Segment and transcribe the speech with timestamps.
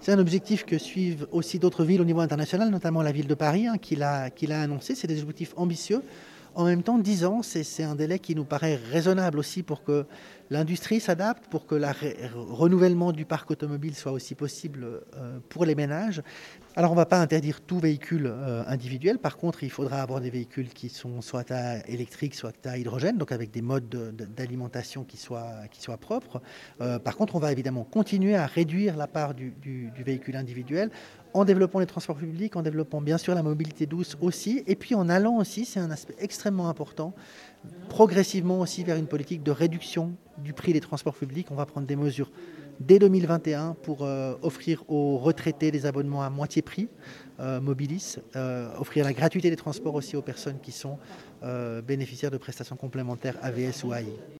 [0.00, 3.34] C'est un objectif que suivent aussi d'autres villes au niveau international, notamment la ville de
[3.34, 4.30] Paris, hein, qui l'a
[4.62, 4.94] annoncé.
[4.94, 6.02] C'est des objectifs ambitieux.
[6.54, 10.06] En même temps, 10 ans, c'est un délai qui nous paraît raisonnable aussi pour que
[10.50, 11.86] l'industrie s'adapte, pour que le
[12.34, 14.84] renouvellement du parc automobile soit aussi possible
[15.16, 16.22] euh, pour les ménages.
[16.76, 20.20] Alors on ne va pas interdire tout véhicule euh, individuel, par contre il faudra avoir
[20.20, 23.88] des véhicules qui sont soit à électrique, soit à hydrogène, donc avec des modes
[24.36, 25.62] d'alimentation qui soient,
[26.00, 26.42] propres.
[26.80, 29.54] Euh, par contre on va évidemment continuer à réduire la part du
[30.04, 30.90] véhicule individuel
[31.34, 34.94] en développant les transports publics, en développant bien sûr la mobilité douce aussi, et puis
[34.94, 37.14] en allant aussi, c'est un aspect extrêmement important,
[37.88, 41.48] progressivement aussi vers une politique de réduction du prix des transports publics.
[41.50, 42.30] On va prendre des mesures
[42.80, 46.88] dès 2021 pour euh, offrir aux retraités des abonnements à moitié prix,
[47.38, 50.98] euh, Mobilis, euh, offrir la gratuité des transports aussi aux personnes qui sont
[51.86, 54.04] bénéficiaires de prestations complémentaires AVS ou AI.